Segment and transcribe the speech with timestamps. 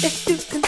[0.00, 0.67] If you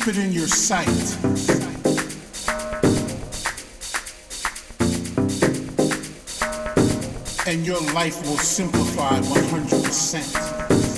[0.00, 0.88] keep it in your sight.
[7.46, 10.89] And your life will simplify 100%.